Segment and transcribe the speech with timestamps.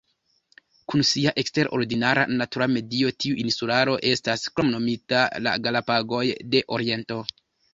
[0.91, 6.25] Kun sia eksterordinara natura medio, tiu insularo estas kromnomita "La Galapagoj
[6.57, 7.25] de Oriento".